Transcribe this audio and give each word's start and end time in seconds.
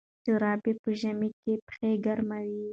جرابې 0.25 0.71
په 0.83 0.89
ژمي 0.99 1.29
کې 1.41 1.53
پښې 1.67 1.91
ګرموي. 2.05 2.67